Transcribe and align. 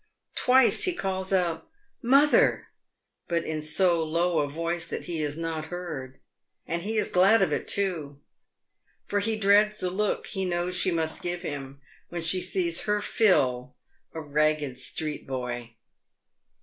Twice 0.35 0.81
he 0.85 0.95
calls 0.95 1.31
out" 1.31 1.69
Mother!" 2.17 2.69
but 3.29 3.43
in 3.43 3.61
so 3.61 4.03
low 4.03 4.39
a 4.39 4.49
voice 4.49 4.87
that 4.87 5.05
he 5.05 5.21
is 5.21 5.37
not 5.37 5.65
heard; 5.65 6.19
and. 6.65 6.81
he 6.81 6.97
is 6.97 7.11
glad 7.11 7.43
of 7.43 7.53
it, 7.53 7.67
too, 7.67 8.19
for 9.05 9.19
he 9.19 9.35
dreads 9.37 9.79
the 9.79 9.91
look 9.91 10.25
he 10.25 10.43
knows 10.43 10.75
she 10.75 10.89
must 10.89 11.21
give 11.21 11.43
him 11.43 11.81
when 12.09 12.23
she 12.23 12.41
sees 12.41 12.85
her 12.89 12.99
Phil 12.99 13.75
a 14.15 14.21
ragged 14.21 14.79
street 14.79 15.27
boy. 15.27 15.75